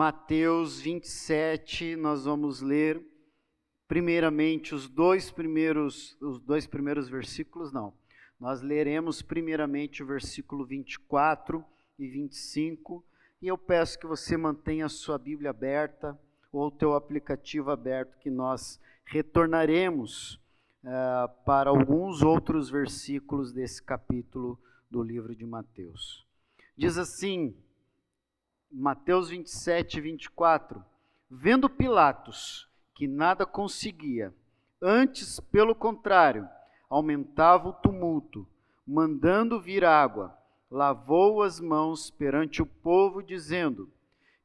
[0.00, 3.06] Mateus 27, nós vamos ler
[3.86, 7.92] primeiramente os dois primeiros os dois primeiros versículos, não.
[8.40, 11.62] Nós leremos primeiramente o versículo 24
[11.98, 13.04] e 25,
[13.42, 16.18] e eu peço que você mantenha a sua Bíblia aberta
[16.50, 20.36] ou o teu aplicativo aberto que nós retornaremos
[20.82, 24.58] uh, para alguns outros versículos desse capítulo
[24.90, 26.26] do livro de Mateus.
[26.74, 27.54] Diz assim,
[28.72, 30.84] Mateus 27, 24:
[31.28, 34.32] Vendo Pilatos que nada conseguia,
[34.80, 36.48] antes, pelo contrário,
[36.88, 38.46] aumentava o tumulto,
[38.86, 40.38] mandando vir água,
[40.70, 43.92] lavou as mãos perante o povo, dizendo: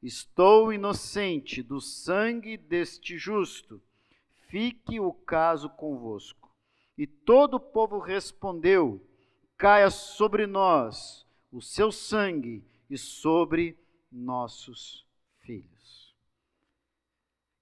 [0.02, 3.80] Estou inocente do sangue deste justo,
[4.48, 6.50] fique o caso convosco.
[6.98, 9.00] E todo o povo respondeu:
[9.56, 13.78] Caia sobre nós o seu sangue e sobre
[14.16, 15.06] nossos
[15.40, 16.14] filhos.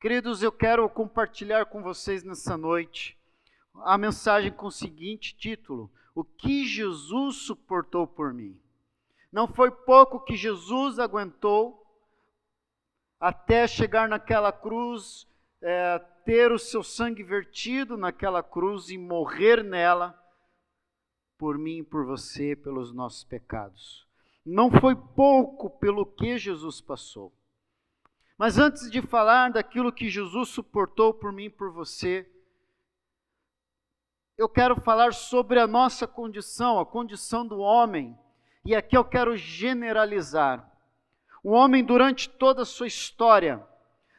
[0.00, 3.18] Queridos, eu quero compartilhar com vocês nessa noite
[3.82, 8.60] a mensagem com o seguinte título: O que Jesus suportou por mim.
[9.32, 11.84] Não foi pouco que Jesus aguentou
[13.18, 15.26] até chegar naquela cruz,
[15.60, 20.18] é, ter o seu sangue vertido naquela cruz e morrer nela
[21.38, 24.03] por mim por você, pelos nossos pecados.
[24.44, 27.32] Não foi pouco pelo que Jesus passou.
[28.36, 32.28] Mas antes de falar daquilo que Jesus suportou por mim e por você,
[34.36, 38.18] eu quero falar sobre a nossa condição, a condição do homem.
[38.64, 40.70] E aqui eu quero generalizar.
[41.42, 43.64] O homem, durante toda a sua história,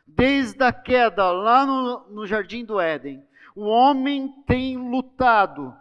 [0.07, 3.23] desde a queda lá no, no Jardim do Éden,
[3.55, 5.75] o homem tem lutado,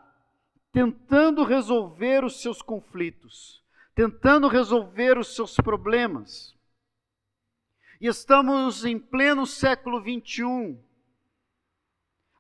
[0.73, 3.64] tentando resolver os seus conflitos
[3.95, 6.55] tentando resolver os seus problemas.
[8.01, 10.79] E estamos em pleno século 21,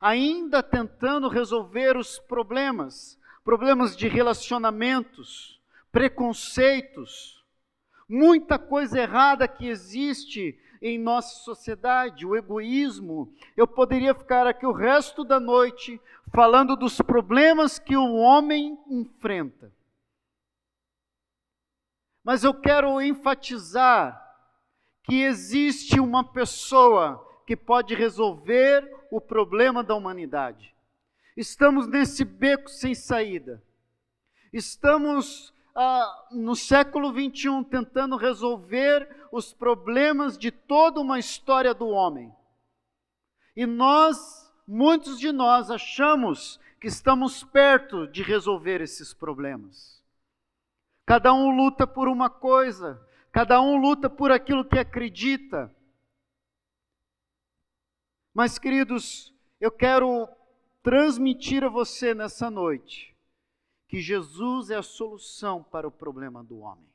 [0.01, 5.61] ainda tentando resolver os problemas, problemas de relacionamentos,
[5.93, 7.45] preconceitos,
[8.09, 13.33] muita coisa errada que existe em nossa sociedade, o egoísmo.
[13.57, 15.99] Eu poderia ficar aqui o resto da noite
[16.35, 19.73] falando dos problemas que o homem enfrenta.
[22.25, 24.21] Mas eu quero enfatizar
[25.03, 30.75] que existe uma pessoa que pode resolver o problema da humanidade.
[31.37, 33.63] Estamos nesse beco sem saída.
[34.51, 42.33] Estamos ah, no século 21 tentando resolver os problemas de toda uma história do homem.
[43.55, 50.03] E nós, muitos de nós, achamos que estamos perto de resolver esses problemas.
[51.07, 53.01] Cada um luta por uma coisa,
[53.31, 55.75] cada um luta por aquilo que acredita.
[58.33, 60.29] Mas, queridos, eu quero
[60.83, 63.15] transmitir a você nessa noite
[63.87, 66.89] que Jesus é a solução para o problema do homem.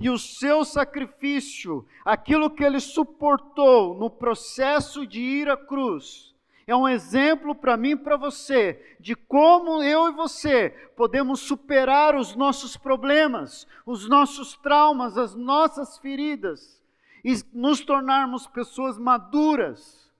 [0.00, 6.31] E o seu sacrifício, aquilo que ele suportou no processo de ir à cruz,
[6.66, 12.14] é um exemplo para mim e para você de como eu e você podemos superar
[12.14, 16.80] os nossos problemas, os nossos traumas, as nossas feridas
[17.24, 20.10] e nos tornarmos pessoas maduras.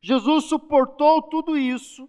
[0.00, 2.08] Jesus suportou tudo isso,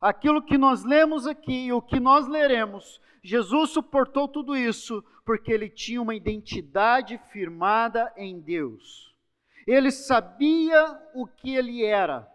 [0.00, 3.00] aquilo que nós lemos aqui e o que nós leremos.
[3.22, 9.13] Jesus suportou tudo isso porque ele tinha uma identidade firmada em Deus.
[9.66, 12.30] Ele sabia o que ele era.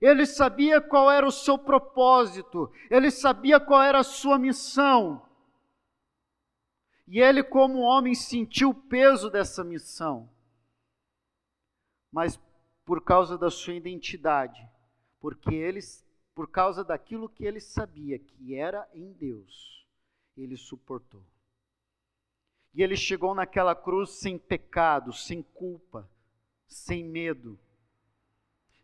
[0.00, 2.72] Ele sabia qual era o seu propósito.
[2.90, 5.24] Ele sabia qual era a sua missão.
[7.06, 10.28] E ele, como homem, sentiu o peso dessa missão.
[12.10, 12.40] Mas
[12.84, 14.68] por causa da sua identidade,
[15.20, 15.80] porque ele,
[16.34, 19.86] por causa daquilo que ele sabia que era em Deus,
[20.36, 21.22] ele suportou.
[22.74, 26.10] E ele chegou naquela cruz sem pecado, sem culpa,
[26.72, 27.58] sem medo.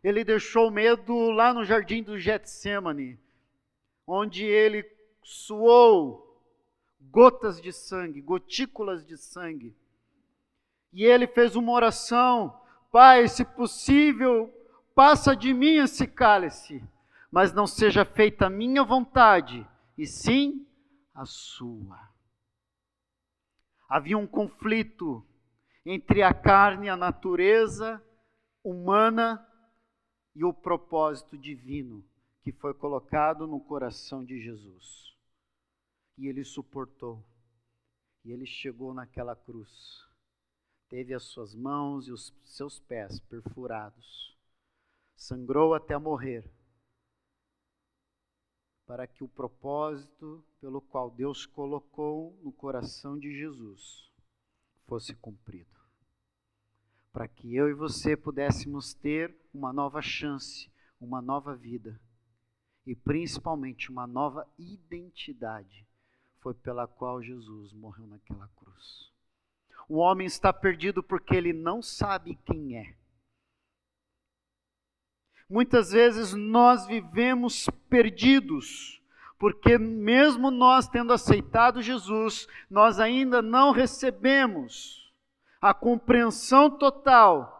[0.03, 3.19] Ele deixou medo lá no jardim do Getsemane,
[4.07, 4.85] onde ele
[5.23, 6.41] suou
[7.01, 9.75] gotas de sangue, gotículas de sangue.
[10.93, 14.53] E ele fez uma oração: Pai, se possível,
[14.95, 16.83] passa de mim esse cálice,
[17.29, 20.65] mas não seja feita a minha vontade, e sim
[21.13, 22.09] a sua.
[23.87, 25.25] Havia um conflito
[25.91, 27.99] entre a carne, a natureza
[28.63, 29.43] humana
[30.35, 32.07] e o propósito divino
[32.43, 35.17] que foi colocado no coração de Jesus.
[36.15, 37.25] E ele suportou.
[38.23, 40.07] E ele chegou naquela cruz.
[40.89, 44.37] Teve as suas mãos e os seus pés perfurados.
[45.15, 46.47] Sangrou até morrer.
[48.85, 54.07] Para que o propósito pelo qual Deus colocou no coração de Jesus
[54.85, 55.78] fosse cumprido.
[57.11, 61.99] Para que eu e você pudéssemos ter uma nova chance, uma nova vida
[62.85, 65.87] e principalmente uma nova identidade
[66.39, 69.11] foi pela qual Jesus morreu naquela cruz.
[69.87, 72.95] O homem está perdido porque ele não sabe quem é.
[75.49, 79.01] Muitas vezes nós vivemos perdidos,
[79.39, 85.08] porque mesmo nós tendo aceitado Jesus, nós ainda não recebemos
[85.61, 87.57] a compreensão total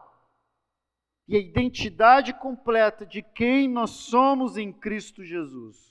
[1.28, 5.90] e a identidade completa de quem nós somos em Cristo Jesus.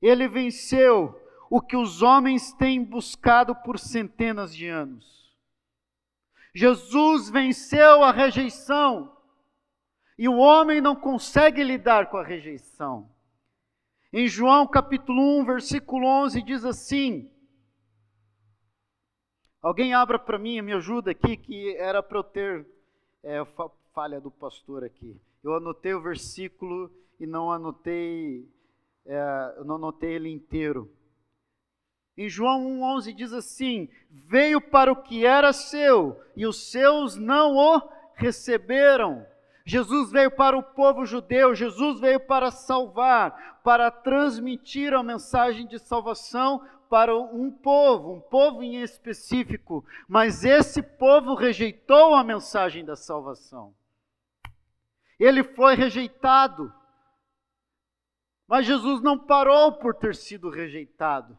[0.00, 1.18] Ele venceu
[1.48, 5.32] o que os homens têm buscado por centenas de anos.
[6.54, 9.16] Jesus venceu a rejeição.
[10.18, 13.10] E o homem não consegue lidar com a rejeição.
[14.12, 17.31] Em João capítulo 1, versículo 11, diz assim:
[19.62, 22.66] Alguém abra para mim, me ajuda aqui, que era para eu ter
[23.22, 23.44] é,
[23.94, 25.16] falha do pastor aqui.
[25.42, 28.44] Eu anotei o versículo e não anotei
[29.06, 30.90] é, não notei ele inteiro.
[32.16, 37.56] Em João 1,11 diz assim: Veio para o que era seu, e os seus não
[37.56, 37.82] o
[38.14, 39.24] receberam.
[39.64, 45.78] Jesus veio para o povo judeu, Jesus veio para salvar, para transmitir a mensagem de
[45.78, 52.94] salvação para um povo, um povo em específico, mas esse povo rejeitou a mensagem da
[52.94, 53.74] salvação.
[55.18, 56.70] Ele foi rejeitado.
[58.46, 61.38] Mas Jesus não parou por ter sido rejeitado.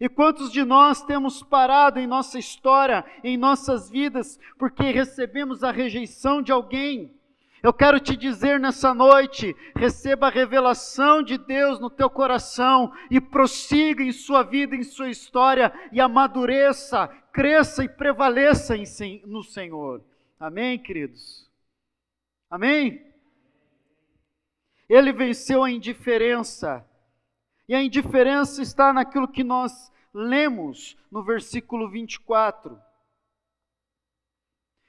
[0.00, 5.70] E quantos de nós temos parado em nossa história, em nossas vidas, porque recebemos a
[5.70, 7.19] rejeição de alguém?
[7.62, 13.20] Eu quero te dizer nessa noite: receba a revelação de Deus no teu coração e
[13.20, 18.74] prossiga em sua vida, em sua história, e amadureça, cresça e prevaleça
[19.26, 20.02] no Senhor.
[20.38, 21.50] Amém, queridos?
[22.48, 23.06] Amém?
[24.88, 26.84] Ele venceu a indiferença.
[27.68, 32.80] E a indiferença está naquilo que nós lemos no versículo 24,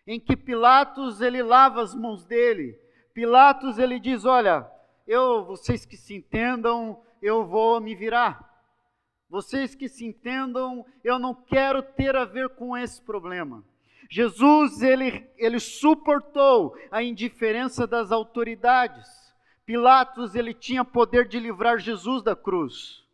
[0.06, 2.77] em que Pilatos ele lava as mãos dele.
[3.13, 4.69] Pilatos ele diz: "Olha,
[5.07, 8.50] eu, vocês que se entendam, eu vou me virar.
[9.30, 13.63] Vocês que se entendam, eu não quero ter a ver com esse problema."
[14.09, 19.07] Jesus ele, ele suportou a indiferença das autoridades.
[19.65, 23.06] Pilatos ele tinha poder de livrar Jesus da cruz.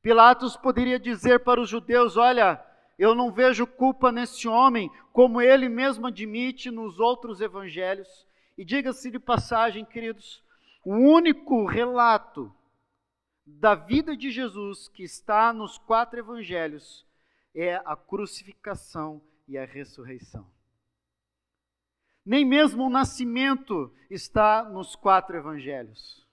[0.00, 2.58] Pilatos poderia dizer para os judeus: Olha,
[2.98, 8.26] eu não vejo culpa nesse homem, como ele mesmo admite nos outros evangelhos.
[8.56, 10.42] E diga-se de passagem, queridos,
[10.84, 12.52] o único relato
[13.44, 17.06] da vida de Jesus que está nos quatro evangelhos
[17.54, 20.46] é a crucificação e a ressurreição.
[22.24, 26.24] Nem mesmo o nascimento está nos quatro evangelhos.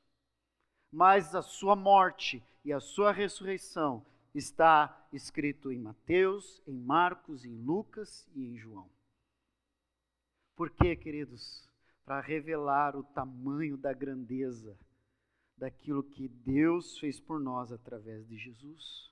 [0.91, 7.55] Mas a sua morte e a sua ressurreição está escrito em Mateus, em Marcos, em
[7.55, 8.89] Lucas e em João.
[10.55, 11.67] Por quê, queridos?
[12.05, 14.77] Para revelar o tamanho da grandeza
[15.57, 19.11] daquilo que Deus fez por nós através de Jesus.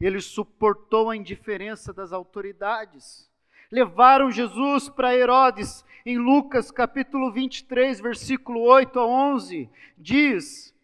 [0.00, 3.30] Ele suportou a indiferença das autoridades
[3.70, 9.68] levaram Jesus para Herodes, em Lucas capítulo 23, versículo 8 a 11,
[9.98, 10.74] diz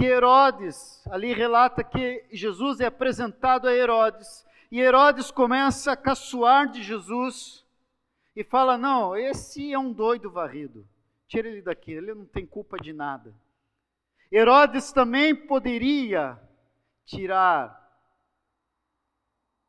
[0.00, 6.70] que Herodes, ali relata que Jesus é apresentado a Herodes, e Herodes começa a caçoar
[6.70, 7.66] de Jesus
[8.34, 10.88] e fala: Não, esse é um doido varrido,
[11.28, 13.34] tira ele daqui, ele não tem culpa de nada.
[14.32, 16.40] Herodes também poderia
[17.04, 17.78] tirar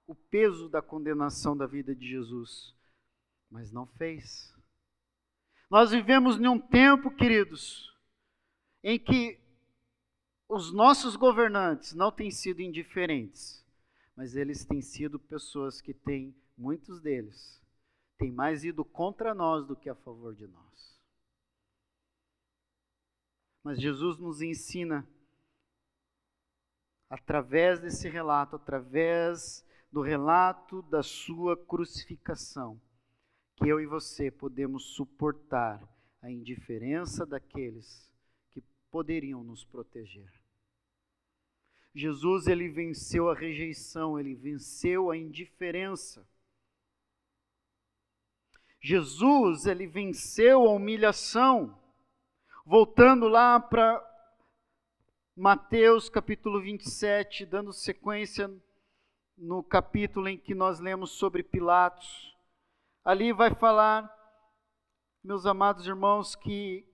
[0.08, 2.74] o peso da condenação da vida de Jesus,
[3.50, 4.56] mas não fez.
[5.70, 7.94] Nós vivemos em um tempo, queridos,
[8.84, 9.41] em que
[10.54, 13.66] os nossos governantes não têm sido indiferentes,
[14.14, 17.64] mas eles têm sido pessoas que têm, muitos deles,
[18.18, 21.00] têm mais ido contra nós do que a favor de nós.
[23.64, 25.08] Mas Jesus nos ensina,
[27.10, 32.78] através desse relato, através do relato da sua crucificação,
[33.56, 35.82] que eu e você podemos suportar
[36.22, 38.14] a indiferença daqueles
[38.50, 40.41] que poderiam nos proteger.
[41.94, 46.26] Jesus ele venceu a rejeição, ele venceu a indiferença.
[48.80, 51.78] Jesus ele venceu a humilhação.
[52.66, 54.02] Voltando lá para
[55.36, 58.50] Mateus capítulo 27, dando sequência
[59.38, 62.38] no capítulo em que nós lemos sobre Pilatos.
[63.04, 64.10] Ali vai falar,
[65.24, 66.86] meus amados irmãos, que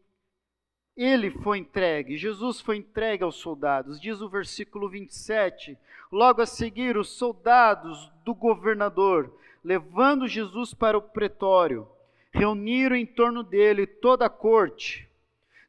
[0.97, 4.01] ele foi entregue, Jesus foi entregue aos soldados.
[4.01, 5.77] Diz o versículo 27.
[6.11, 9.31] Logo a seguir, os soldados do governador,
[9.63, 11.87] levando Jesus para o pretório,
[12.31, 15.07] reuniram em torno dele toda a corte,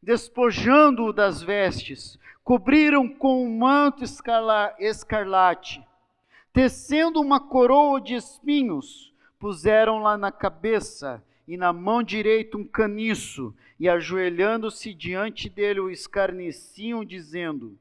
[0.02, 4.02] despojando-o das vestes, cobriram com um manto
[4.78, 5.85] escarlate,
[6.52, 13.56] tecendo uma coroa de espinhos, puseram lá na cabeça e na mão direita um caniço,
[13.80, 17.78] e ajoelhando-se diante dele o escarneciam, dizendo: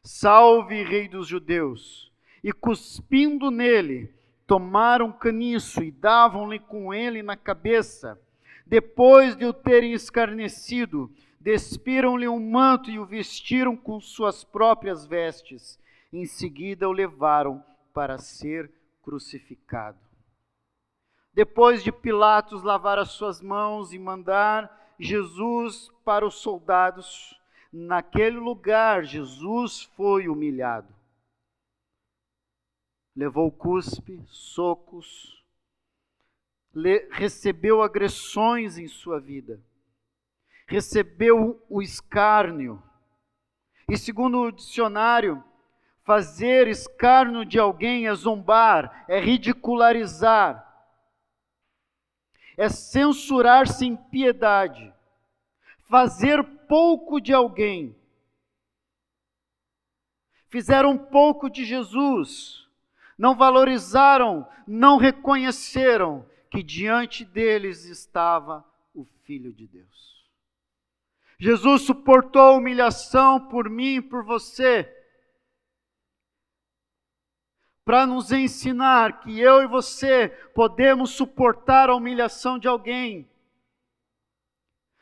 [0.00, 2.12] Salve, Rei dos Judeus!
[2.42, 4.14] E cuspindo nele,
[4.46, 8.16] tomaram caniço e davam-lhe com ele na cabeça.
[8.64, 11.10] Depois de o terem escarnecido,
[11.40, 15.80] despiram-lhe um manto e o vestiram com suas próprias vestes.
[16.12, 17.60] Em seguida o levaram
[17.92, 18.70] para ser
[19.02, 20.03] crucificado.
[21.34, 27.38] Depois de Pilatos lavar as suas mãos e mandar Jesus para os soldados,
[27.72, 30.94] naquele lugar Jesus foi humilhado.
[33.16, 35.44] Levou cuspe, socos,
[37.10, 39.60] recebeu agressões em sua vida,
[40.68, 42.80] recebeu o escárnio.
[43.88, 45.42] E segundo o dicionário,
[46.04, 50.63] fazer escárnio de alguém é zombar, é ridicularizar
[52.56, 54.92] é censurar sem piedade,
[55.88, 57.96] fazer pouco de alguém.
[60.48, 62.68] Fizeram pouco de Jesus,
[63.18, 70.24] não valorizaram, não reconheceram que diante deles estava o Filho de Deus.
[71.38, 74.84] Jesus suportou humilhação por mim e por você
[77.84, 83.28] para nos ensinar que eu e você podemos suportar a humilhação de alguém.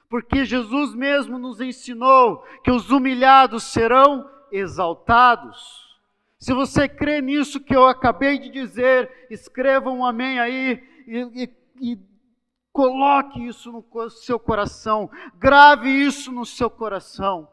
[0.09, 5.83] Porque Jesus mesmo nos ensinou que os humilhados serão exaltados.
[6.39, 11.45] Se você crê nisso que eu acabei de dizer, escreva um amém aí e,
[11.81, 11.99] e, e
[12.73, 17.49] coloque isso no seu coração, grave isso no seu coração.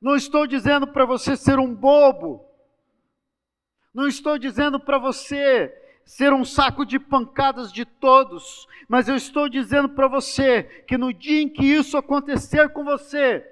[0.00, 2.44] Não estou dizendo para você ser um bobo,
[3.94, 5.72] não estou dizendo para você
[6.04, 11.12] ser um saco de pancadas de todos, mas eu estou dizendo para você que no
[11.12, 13.48] dia em que isso acontecer com você,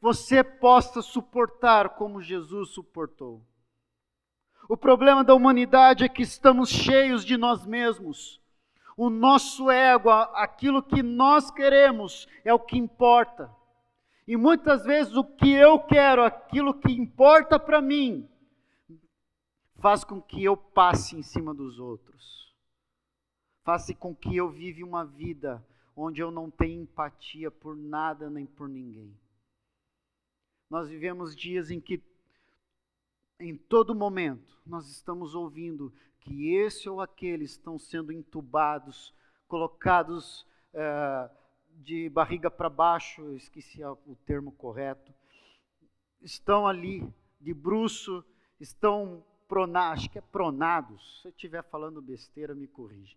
[0.00, 3.42] você possa suportar como Jesus suportou.
[4.68, 8.40] O problema da humanidade é que estamos cheios de nós mesmos.
[8.96, 13.50] O nosso ego, aquilo que nós queremos, é o que importa.
[14.26, 18.28] E muitas vezes o que eu quero, aquilo que importa para mim,
[19.82, 22.54] faz com que eu passe em cima dos outros.
[23.64, 25.62] Faz com que eu vive uma vida
[25.96, 29.12] onde eu não tenho empatia por nada nem por ninguém.
[30.70, 32.00] Nós vivemos dias em que,
[33.40, 39.12] em todo momento, nós estamos ouvindo que esse ou aquele estão sendo entubados,
[39.48, 41.30] colocados é,
[41.74, 45.12] de barriga para baixo, eu esqueci o termo correto,
[46.20, 47.06] estão ali
[47.40, 48.24] de bruço,
[48.60, 49.24] estão
[49.74, 53.16] acho que é pronados, se eu estiver falando besteira, me corrija.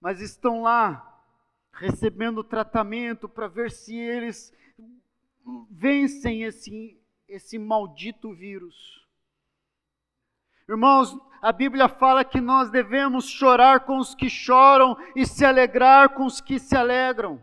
[0.00, 1.12] Mas estão lá
[1.72, 4.52] recebendo tratamento para ver se eles
[5.70, 6.98] vencem esse,
[7.28, 9.06] esse maldito vírus.
[10.68, 16.10] Irmãos, a Bíblia fala que nós devemos chorar com os que choram e se alegrar
[16.10, 17.40] com os que se alegram.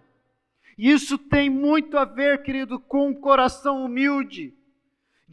[0.78, 4.54] Isso tem muito a ver, querido, com um coração humilde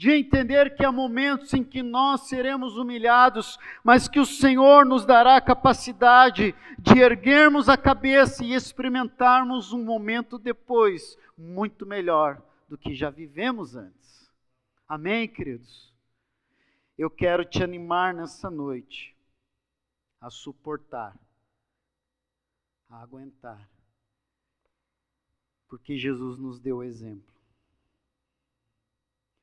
[0.00, 5.04] de entender que há momentos em que nós seremos humilhados, mas que o Senhor nos
[5.04, 12.78] dará a capacidade de erguermos a cabeça e experimentarmos um momento depois muito melhor do
[12.78, 14.32] que já vivemos antes.
[14.88, 15.92] Amém, queridos?
[16.96, 19.14] Eu quero te animar nessa noite
[20.18, 21.14] a suportar,
[22.88, 23.68] a aguentar,
[25.68, 27.39] porque Jesus nos deu exemplo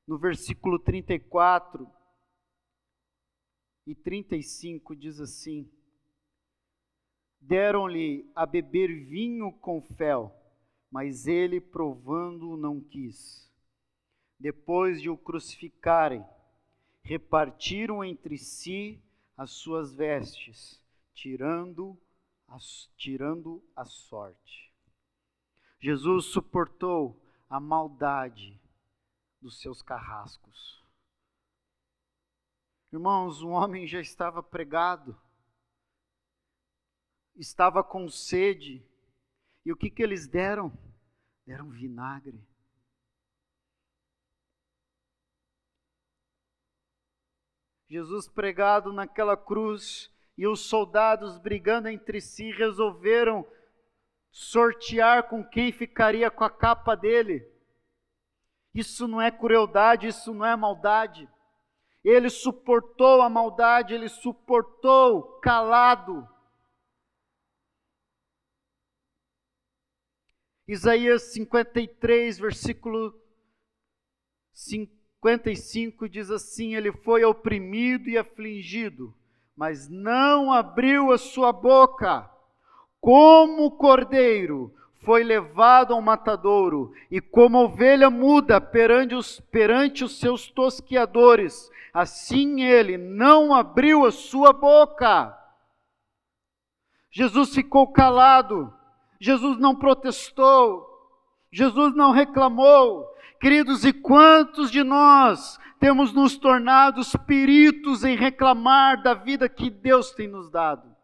[0.08, 1.86] no versículo 34
[3.86, 5.70] e 35 diz assim:
[7.40, 10.34] Deram-lhe a beber vinho com fel,
[10.90, 13.46] mas ele, provando, não quis.
[14.40, 16.24] depois de o crucificarem,
[17.02, 19.02] repartiram entre si
[19.36, 20.82] as suas vestes,
[21.14, 21.98] tirando
[22.48, 22.58] a,
[22.96, 24.72] tirando a sorte.
[25.80, 28.60] Jesus suportou a maldade
[29.42, 30.86] dos seus carrascos.
[32.92, 35.20] Irmãos, um homem já estava pregado,
[37.36, 38.86] estava com sede,
[39.66, 40.72] e o que, que eles deram?
[41.46, 42.42] Deram vinagre.
[47.90, 53.50] Jesus pregado naquela cruz e os soldados brigando entre si resolveram
[54.30, 57.57] sortear com quem ficaria com a capa dele.
[58.78, 61.28] Isso não é crueldade, isso não é maldade.
[62.04, 66.30] Ele suportou a maldade, ele suportou calado.
[70.68, 73.20] Isaías 53, versículo
[74.54, 79.12] 55 diz assim: Ele foi oprimido e afligido,
[79.56, 82.30] mas não abriu a sua boca.
[83.00, 84.72] Como cordeiro
[85.08, 92.62] foi levado ao matadouro, e como ovelha muda perante os, perante os seus tosquiadores, assim
[92.62, 95.34] ele não abriu a sua boca.
[97.10, 98.74] Jesus ficou calado,
[99.18, 100.86] Jesus não protestou,
[101.54, 103.08] Jesus não reclamou.
[103.40, 110.12] Queridos, e quantos de nós temos nos tornado peritos em reclamar da vida que Deus
[110.12, 110.97] tem nos dado?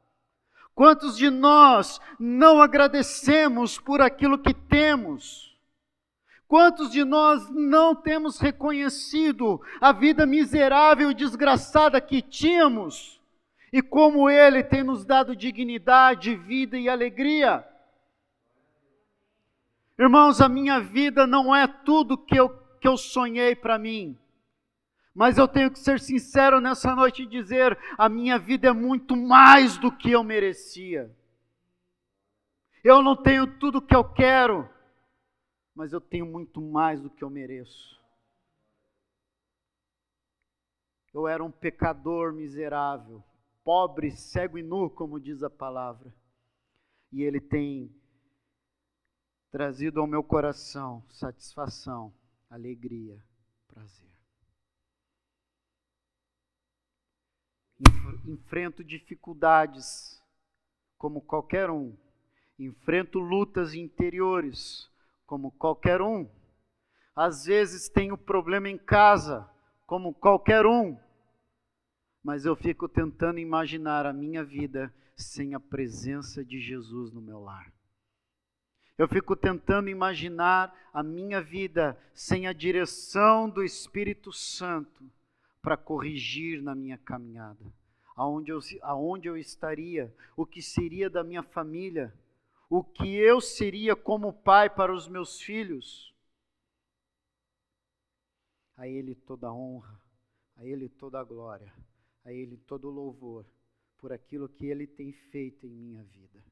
[0.75, 5.53] Quantos de nós não agradecemos por aquilo que temos?
[6.47, 13.21] Quantos de nós não temos reconhecido a vida miserável e desgraçada que tínhamos?
[13.71, 17.67] E como Ele tem nos dado dignidade, vida e alegria?
[19.97, 24.17] Irmãos, a minha vida não é tudo que eu, que eu sonhei para mim.
[25.13, 29.15] Mas eu tenho que ser sincero nessa noite e dizer: a minha vida é muito
[29.15, 31.15] mais do que eu merecia.
[32.83, 34.67] Eu não tenho tudo o que eu quero,
[35.75, 38.01] mas eu tenho muito mais do que eu mereço.
[41.13, 43.23] Eu era um pecador miserável,
[43.63, 46.11] pobre, cego e nu, como diz a palavra.
[47.11, 47.95] E Ele tem
[49.51, 52.11] trazido ao meu coração satisfação,
[52.49, 53.23] alegria,
[53.67, 54.12] prazer.
[58.25, 60.21] Enfrento dificuldades,
[60.97, 61.95] como qualquer um.
[62.57, 64.89] Enfrento lutas interiores,
[65.25, 66.29] como qualquer um.
[67.15, 69.49] Às vezes tenho problema em casa,
[69.85, 70.97] como qualquer um.
[72.23, 77.39] Mas eu fico tentando imaginar a minha vida sem a presença de Jesus no meu
[77.39, 77.71] lar.
[78.97, 85.03] Eu fico tentando imaginar a minha vida sem a direção do Espírito Santo
[85.63, 87.73] para corrigir na minha caminhada.
[88.15, 92.13] Aonde eu, aonde eu estaria, o que seria da minha família,
[92.69, 96.13] o que eu seria como pai para os meus filhos.
[98.77, 99.99] A Ele toda a honra,
[100.55, 101.73] a Ele toda a glória,
[102.23, 103.43] a Ele todo o louvor
[103.97, 106.43] por aquilo que Ele tem feito em minha vida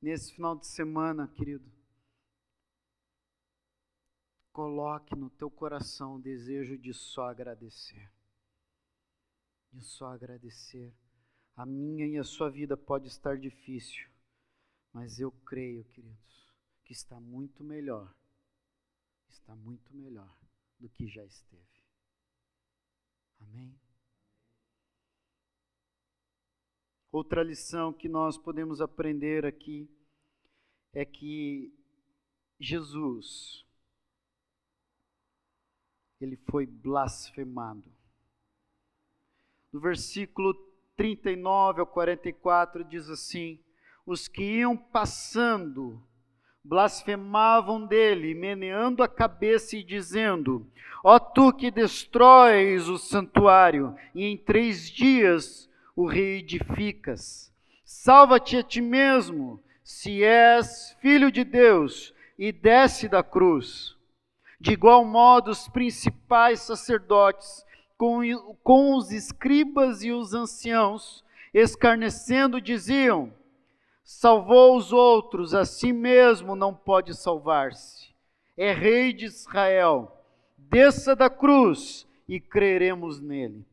[0.00, 1.70] nesse final de semana, querido,
[4.52, 8.10] coloque no teu coração o desejo de só agradecer.
[9.72, 10.94] De só agradecer.
[11.56, 14.08] A minha e a sua vida pode estar difícil,
[14.92, 18.14] mas eu creio, queridos, que está muito melhor.
[19.28, 20.34] Está muito melhor
[20.78, 21.84] do que já esteve.
[23.40, 23.78] Amém?
[27.12, 29.90] Outra lição que nós podemos aprender aqui
[30.92, 31.74] é que
[32.58, 33.66] Jesus
[36.20, 37.84] ele foi blasfemado.
[39.72, 40.54] No versículo
[40.96, 43.58] 39 ao 44 diz assim:
[44.04, 46.02] Os que iam passando
[46.62, 50.70] blasfemavam dele, meneando a cabeça e dizendo:
[51.02, 57.50] Ó tu que destróis o santuário, e em três dias o reedificas.
[57.84, 63.96] Salva-te a ti mesmo, se és filho de Deus, e desce da cruz.
[64.60, 67.64] De igual modo, os principais sacerdotes,
[67.96, 68.20] com,
[68.62, 73.32] com os escribas e os anciãos, escarnecendo, diziam:
[74.04, 78.10] Salvou os outros, a si mesmo não pode salvar-se.
[78.56, 80.16] É rei de Israel.
[80.58, 83.64] Desça da cruz e creremos nele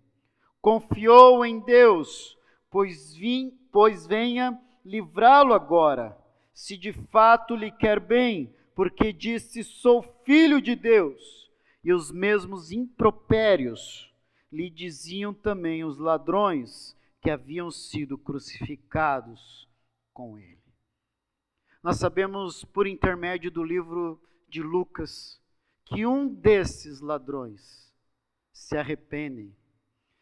[0.68, 2.38] confiou em Deus,
[2.70, 6.18] pois, vim, pois venha livrá-lo agora,
[6.54, 11.52] se de fato lhe quer bem, porque disse: Sou filho de Deus.
[11.84, 14.14] E os mesmos impropérios
[14.52, 19.68] lhe diziam também os ladrões que haviam sido crucificados
[20.14, 20.62] com ele.
[21.82, 25.42] Nós sabemos, por intermédio do livro de Lucas,
[25.86, 27.92] que um desses ladrões
[28.54, 29.56] se arrependem,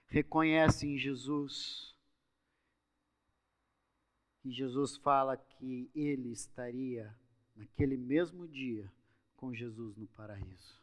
[0.07, 1.93] reconhecem Jesus,
[4.45, 7.13] e Jesus fala que ele estaria
[7.55, 8.91] naquele mesmo dia
[9.37, 10.81] com Jesus no paraíso.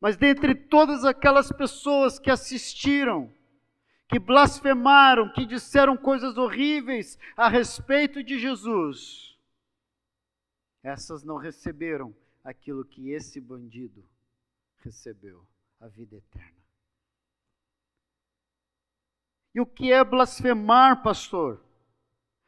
[0.00, 3.32] Mas dentre todas aquelas pessoas que assistiram,
[4.08, 9.36] que blasfemaram, que disseram coisas horríveis a respeito de Jesus,
[10.82, 14.08] essas não receberam aquilo que esse bandido
[14.78, 15.46] recebeu,
[15.80, 16.58] a vida eterna.
[19.54, 21.62] E o que é blasfemar, pastor?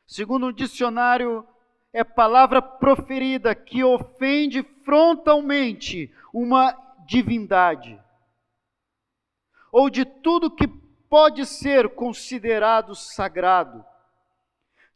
[0.07, 1.47] Segundo o dicionário,
[1.93, 6.77] é palavra proferida que ofende frontalmente uma
[7.07, 8.01] divindade,
[9.73, 10.69] ou de tudo que
[11.09, 13.85] pode ser considerado sagrado.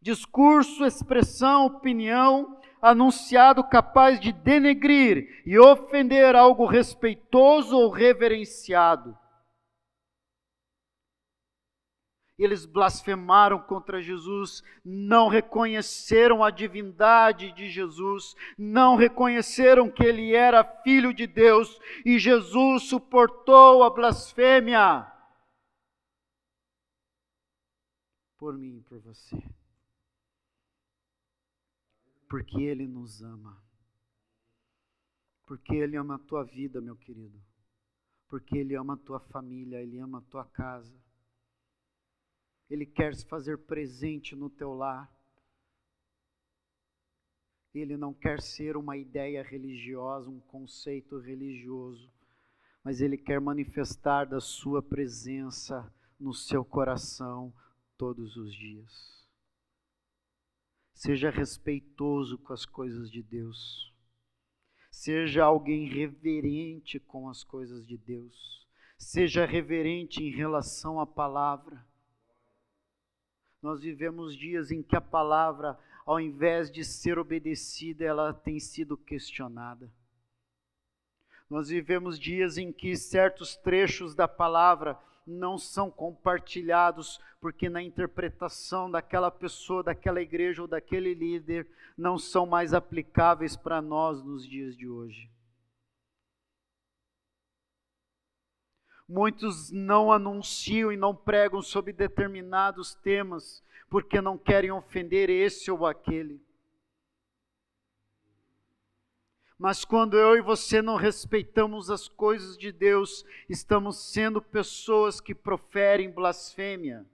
[0.01, 9.19] Discurso, expressão, opinião, anunciado capaz de denegrir e ofender algo respeitoso ou reverenciado.
[12.37, 20.65] Eles blasfemaram contra Jesus, não reconheceram a divindade de Jesus, não reconheceram que ele era
[20.83, 25.07] filho de Deus e Jesus suportou a blasfêmia
[28.37, 29.41] por mim e por você.
[32.29, 33.63] Porque ele nos ama.
[35.47, 37.41] Porque ele ama a tua vida, meu querido.
[38.29, 41.04] Porque ele ama a tua família, ele ama a tua casa
[42.69, 45.13] ele quer se fazer presente no teu lar.
[47.75, 52.11] Ele não quer ser uma ideia religiosa, um conceito religioso,
[52.83, 57.53] mas ele quer manifestar da sua presença no seu coração
[57.99, 59.27] todos os dias.
[60.95, 63.93] Seja respeitoso com as coisas de Deus.
[64.91, 68.67] Seja alguém reverente com as coisas de Deus.
[68.97, 71.85] Seja reverente em relação à palavra.
[73.65, 78.95] Nós vivemos dias em que a palavra, ao invés de ser obedecida, ela tem sido
[78.95, 79.91] questionada.
[81.49, 88.91] Nós vivemos dias em que certos trechos da palavra não são compartilhados, porque na interpretação
[88.91, 94.77] daquela pessoa, daquela igreja ou daquele líder, não são mais aplicáveis para nós nos dias
[94.77, 95.31] de hoje.
[99.15, 105.87] Muitos não anunciam e não pregam sobre determinados temas porque não querem ofender esse ou
[105.87, 106.45] aquele.
[109.57, 115.33] Mas quando eu e você não respeitamos as coisas de Deus, estamos sendo pessoas que
[115.33, 117.07] proferem blasfêmia.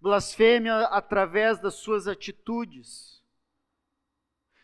[0.00, 3.22] Blasfêmia através das suas atitudes.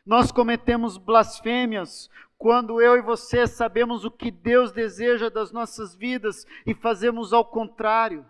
[0.06, 2.08] Nós cometemos blasfêmias
[2.42, 7.44] quando eu e você sabemos o que Deus deseja das nossas vidas e fazemos ao
[7.44, 8.26] contrário.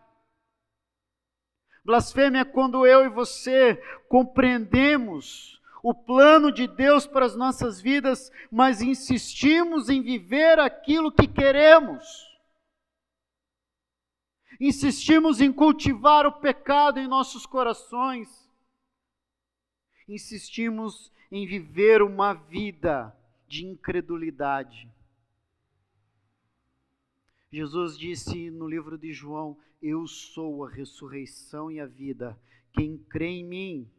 [1.82, 3.76] Blasfêmia é quando eu e você
[4.10, 11.26] compreendemos o plano de Deus para as nossas vidas, mas insistimos em viver aquilo que
[11.26, 12.04] queremos.
[14.60, 18.28] Insistimos em cultivar o pecado em nossos corações.
[20.06, 23.16] Insistimos em viver uma vida
[23.52, 24.90] de incredulidade.
[27.52, 32.40] Jesus disse no livro de João: Eu sou a ressurreição e a vida.
[32.72, 33.92] Quem crê em mim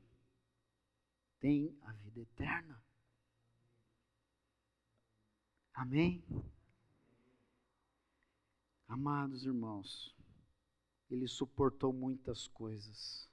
[1.40, 2.84] tem a vida eterna.
[5.76, 6.24] Amém?
[8.88, 10.16] Amados irmãos,
[11.12, 13.30] ele suportou muitas coisas.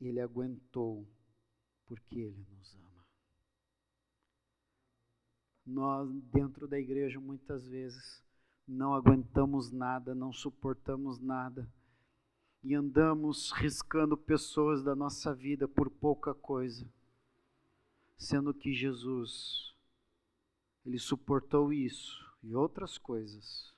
[0.00, 1.06] Ele aguentou
[1.84, 2.89] porque ele nos ama.
[5.66, 8.22] Nós, dentro da igreja, muitas vezes,
[8.66, 11.68] não aguentamos nada, não suportamos nada
[12.62, 16.86] e andamos riscando pessoas da nossa vida por pouca coisa,
[18.16, 19.74] sendo que Jesus,
[20.84, 23.74] Ele suportou isso e outras coisas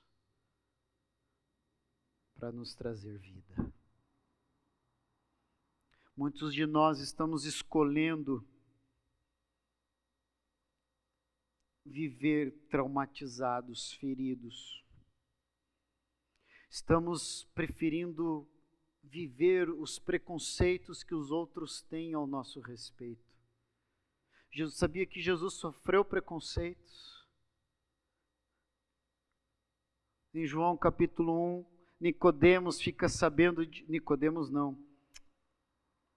[2.35, 3.73] para nos trazer vida.
[6.15, 8.45] Muitos de nós estamos escolhendo
[11.85, 14.83] viver traumatizados, feridos.
[16.69, 18.47] Estamos preferindo
[19.03, 23.33] viver os preconceitos que os outros têm ao nosso respeito.
[24.51, 27.27] Jesus sabia que Jesus sofreu preconceitos.
[30.33, 31.65] Em João capítulo 1,
[31.99, 34.77] Nicodemos fica sabendo de Nicodemos não.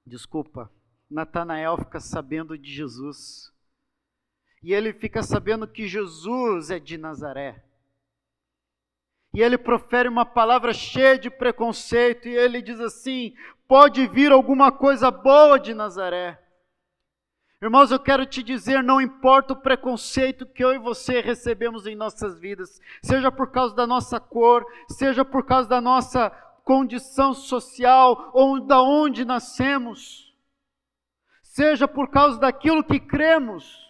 [0.06, 0.72] Desculpa.
[1.08, 3.52] Natanael fica sabendo de Jesus.
[4.66, 7.62] E ele fica sabendo que Jesus é de Nazaré.
[9.32, 13.32] E ele profere uma palavra cheia de preconceito, e ele diz assim:
[13.68, 16.42] pode vir alguma coisa boa de Nazaré.
[17.62, 21.94] Irmãos, eu quero te dizer, não importa o preconceito que eu e você recebemos em
[21.94, 26.28] nossas vidas, seja por causa da nossa cor, seja por causa da nossa
[26.64, 30.34] condição social ou da onde nascemos,
[31.40, 33.85] seja por causa daquilo que cremos,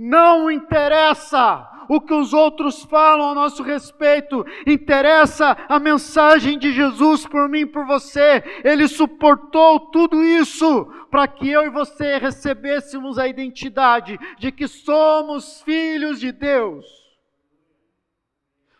[0.00, 7.26] não interessa o que os outros falam a nosso respeito, interessa a mensagem de Jesus
[7.26, 8.42] por mim e por você.
[8.64, 15.60] Ele suportou tudo isso para que eu e você recebêssemos a identidade de que somos
[15.62, 16.86] filhos de Deus.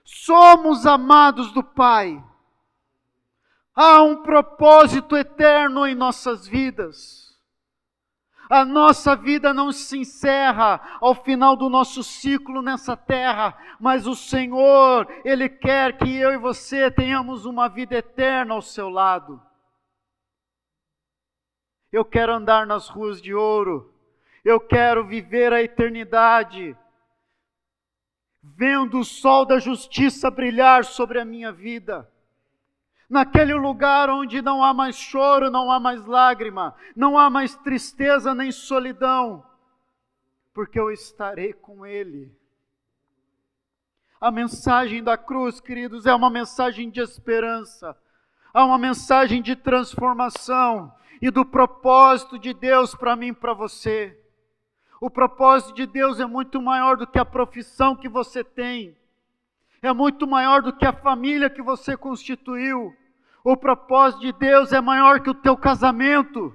[0.02, 2.22] Somos amados do Pai.
[3.74, 7.29] Há um propósito eterno em nossas vidas.
[8.50, 14.16] A nossa vida não se encerra ao final do nosso ciclo nessa terra, mas o
[14.16, 19.40] Senhor, Ele quer que eu e você tenhamos uma vida eterna ao seu lado.
[21.92, 23.94] Eu quero andar nas ruas de ouro,
[24.44, 26.76] eu quero viver a eternidade,
[28.42, 32.10] vendo o sol da justiça brilhar sobre a minha vida
[33.10, 38.32] naquele lugar onde não há mais choro, não há mais lágrima, não há mais tristeza
[38.32, 39.44] nem solidão,
[40.54, 42.32] porque eu estarei com Ele.
[44.20, 47.96] A mensagem da cruz, queridos, é uma mensagem de esperança,
[48.54, 54.16] é uma mensagem de transformação e do propósito de Deus para mim e para você.
[55.00, 58.96] O propósito de Deus é muito maior do que a profissão que você tem,
[59.82, 62.94] é muito maior do que a família que você constituiu,
[63.44, 66.54] o propósito de Deus é maior que o teu casamento.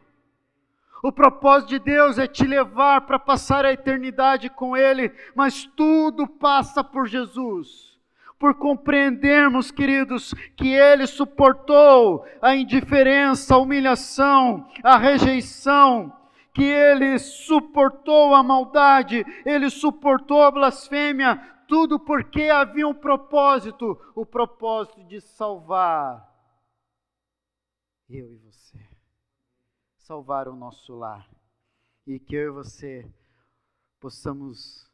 [1.03, 6.27] O propósito de Deus é te levar para passar a eternidade com Ele, mas tudo
[6.27, 7.95] passa por Jesus.
[8.39, 16.11] Por compreendermos, queridos, que Ele suportou a indiferença, a humilhação, a rejeição,
[16.53, 24.25] que Ele suportou a maldade, Ele suportou a blasfêmia, tudo porque havia um propósito o
[24.25, 26.34] propósito de salvar
[28.09, 28.79] eu e você,
[29.97, 31.29] salvar o nosso lar
[32.05, 33.11] e que eu e você
[33.99, 34.89] possamos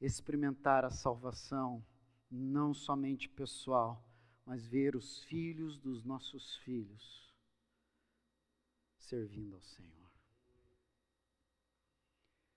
[0.00, 1.84] experimentar a salvação,
[2.30, 4.02] não somente pessoal,
[4.46, 7.32] mas ver os filhos dos nossos filhos
[8.96, 9.92] servindo ao Senhor.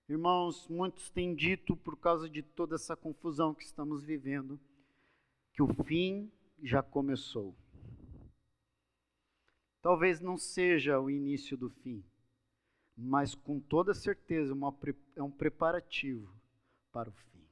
[0.08, 4.58] Irmãos, muitos têm dito, por causa de toda essa confusão que estamos vivendo,
[5.52, 6.30] que o fim
[6.62, 7.56] já começou.
[9.80, 12.04] Talvez não seja o início do fim,
[12.96, 14.76] mas com toda certeza uma,
[15.14, 16.32] é um preparativo
[16.90, 17.46] para o fim.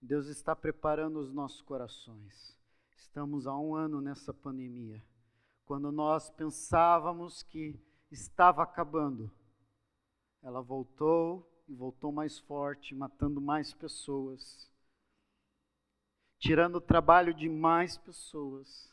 [0.00, 2.56] Deus está preparando os nossos corações.
[2.96, 5.04] Estamos há um ano nessa pandemia.
[5.66, 7.78] Quando nós pensávamos que
[8.10, 9.30] estava acabando,
[10.42, 14.68] ela voltou e voltou mais forte, matando mais pessoas,
[16.38, 18.89] tirando o trabalho de mais pessoas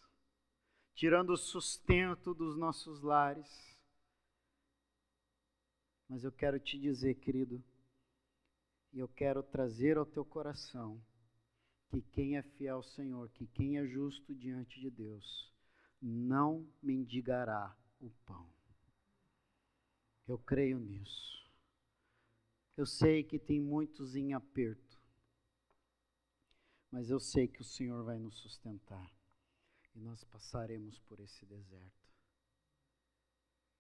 [0.98, 3.48] tirando o sustento dos nossos lares.
[6.10, 7.64] Mas eu quero te dizer, querido,
[8.92, 11.00] e eu quero trazer ao teu coração
[11.90, 15.54] que quem é fiel ao Senhor, que quem é justo diante de Deus,
[16.02, 18.50] não mendigará o pão.
[20.28, 21.48] Eu creio nisso.
[22.76, 25.00] Eu sei que tem muitos em aperto,
[26.90, 29.17] mas eu sei que o Senhor vai nos sustentar
[29.98, 32.14] e nós passaremos por esse deserto.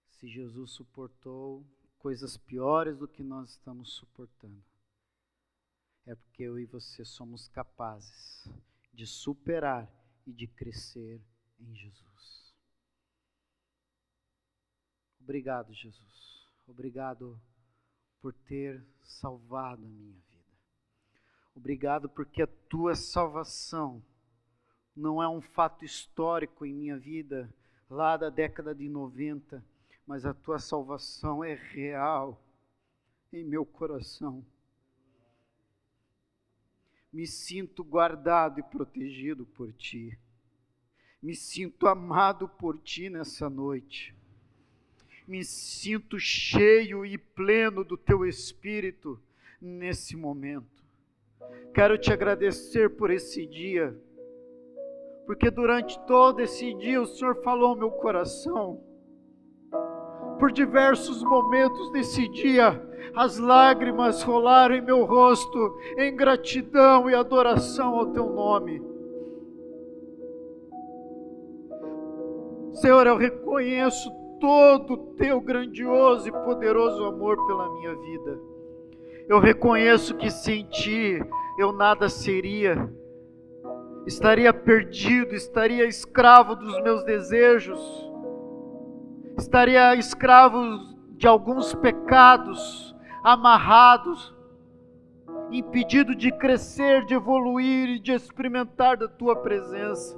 [0.09, 1.63] Se Jesus suportou
[1.99, 4.63] coisas piores do que nós estamos suportando,
[6.07, 8.47] é porque eu e você somos capazes
[8.91, 9.87] de superar
[10.25, 11.21] e de crescer
[11.59, 12.55] em Jesus.
[15.19, 16.47] Obrigado, Jesus.
[16.65, 17.39] Obrigado
[18.19, 20.57] por ter salvado a minha vida.
[21.53, 24.03] Obrigado porque a tua salvação
[24.97, 27.53] não é um fato histórico em minha vida,
[27.87, 29.63] lá da década de 90,
[30.05, 32.41] mas a tua salvação é real
[33.31, 34.43] em meu coração.
[37.13, 40.17] Me sinto guardado e protegido por ti.
[41.21, 44.15] Me sinto amado por ti nessa noite.
[45.27, 49.21] me sinto cheio e pleno do teu espírito
[49.59, 50.85] nesse momento.
[51.73, 53.93] Quero te agradecer por esse dia,
[55.27, 58.79] porque durante todo esse dia o Senhor falou ao meu coração.
[60.39, 62.81] Por diversos momentos desse dia,
[63.13, 68.81] as lágrimas rolaram em meu rosto em gratidão e adoração ao teu nome.
[72.75, 74.09] Senhor, eu reconheço
[74.39, 78.39] todo o teu grandioso e poderoso amor pela minha vida.
[79.27, 81.19] Eu reconheço que sem ti
[81.59, 82.89] eu nada seria.
[84.07, 87.77] Estaria perdido, estaria escravo dos meus desejos,
[89.37, 90.61] estaria escravo
[91.17, 94.33] de alguns pecados, amarrados,
[95.51, 100.17] impedido de crescer, de evoluir e de experimentar da tua presença.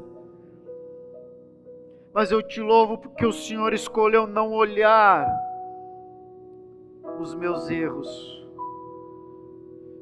[2.13, 5.27] Mas eu te louvo porque o Senhor escolheu não olhar
[7.19, 8.37] os meus erros.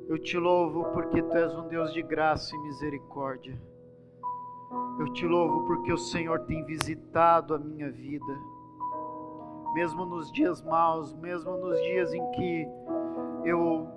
[0.10, 3.58] Eu te louvo porque tu és um Deus de graça e misericórdia.
[5.00, 8.40] Eu te louvo porque o Senhor tem visitado a minha vida.
[9.74, 12.68] Mesmo nos dias maus, mesmo nos dias em que
[13.46, 13.88] eu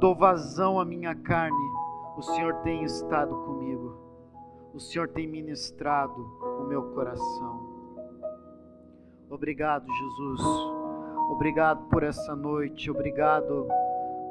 [0.00, 1.56] dou vazão à minha carne,
[2.16, 3.96] o Senhor tem estado comigo.
[4.72, 6.20] O Senhor tem ministrado
[6.60, 7.74] o meu coração.
[9.30, 10.40] Obrigado, Jesus.
[11.30, 12.90] Obrigado por essa noite.
[12.90, 13.68] Obrigado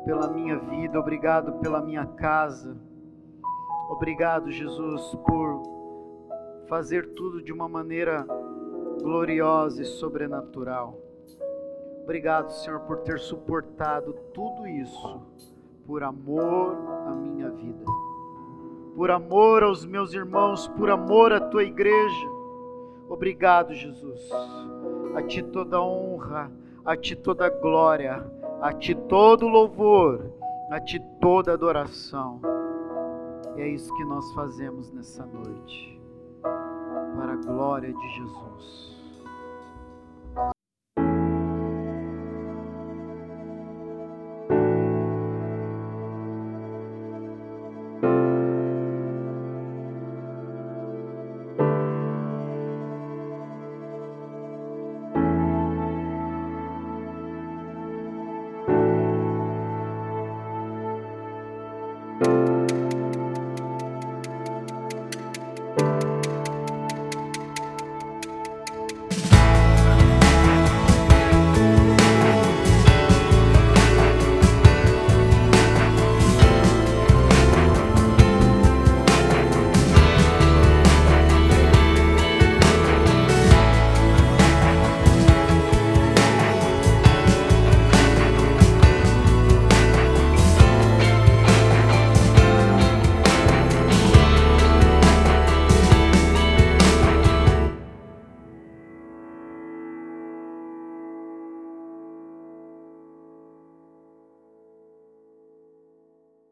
[0.06, 1.00] pela minha vida.
[1.00, 2.78] Obrigado pela minha casa.
[3.90, 5.64] Obrigado, Jesus, por
[6.68, 8.26] fazer tudo de uma maneira
[9.02, 10.98] gloriosa e sobrenatural.
[12.04, 15.22] Obrigado, Senhor, por ter suportado tudo isso
[15.86, 16.76] por amor
[17.08, 17.86] à minha vida
[18.96, 22.28] por amor aos meus irmãos, por amor à tua igreja.
[23.10, 24.30] Obrigado, Jesus.
[25.16, 26.52] A ti toda honra,
[26.86, 28.26] a ti toda glória,
[28.62, 30.32] a ti todo louvor,
[30.70, 32.42] a ti toda adoração.
[33.56, 36.02] E é isso que nós fazemos nessa noite,
[36.42, 38.93] para a glória de Jesus.